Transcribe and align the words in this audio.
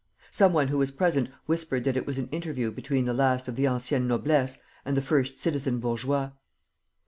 Some 0.31 0.51
one 0.51 0.69
who 0.69 0.79
was 0.79 0.89
present 0.89 1.29
whispered 1.45 1.83
that 1.83 1.95
it 1.95 2.07
was 2.07 2.17
an 2.17 2.27
interview 2.29 2.71
between 2.71 3.05
the 3.05 3.13
last 3.13 3.47
of 3.47 3.55
the 3.55 3.67
ancienne 3.67 4.07
noblesse 4.07 4.57
and 4.83 4.97
the 4.97 5.01
first 5.03 5.39
citizen 5.39 5.79
bourgeois. 5.79 6.31